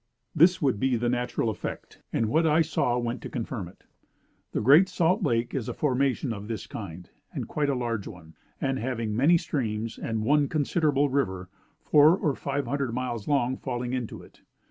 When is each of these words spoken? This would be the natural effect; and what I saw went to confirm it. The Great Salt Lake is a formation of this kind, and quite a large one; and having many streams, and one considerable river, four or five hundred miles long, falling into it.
This 0.33 0.59
would 0.63 0.79
be 0.79 0.95
the 0.95 1.09
natural 1.09 1.51
effect; 1.51 2.01
and 2.11 2.25
what 2.27 2.47
I 2.47 2.63
saw 2.63 2.97
went 2.97 3.21
to 3.21 3.29
confirm 3.29 3.67
it. 3.67 3.83
The 4.51 4.59
Great 4.59 4.89
Salt 4.89 5.21
Lake 5.21 5.53
is 5.53 5.69
a 5.69 5.75
formation 5.75 6.33
of 6.33 6.47
this 6.47 6.65
kind, 6.65 7.07
and 7.31 7.47
quite 7.47 7.69
a 7.69 7.75
large 7.75 8.07
one; 8.07 8.33
and 8.59 8.79
having 8.79 9.15
many 9.15 9.37
streams, 9.37 9.99
and 9.99 10.23
one 10.23 10.47
considerable 10.47 11.09
river, 11.09 11.49
four 11.83 12.17
or 12.17 12.33
five 12.35 12.65
hundred 12.65 12.95
miles 12.95 13.27
long, 13.27 13.57
falling 13.57 13.93
into 13.93 14.23
it. 14.23 14.41